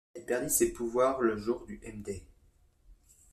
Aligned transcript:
Elle 0.15 0.25
perdit 0.25 0.49
ses 0.49 0.73
pouvoirs 0.73 1.21
le 1.21 1.37
jour 1.37 1.63
du 1.67 1.79
M-Day. 1.83 2.23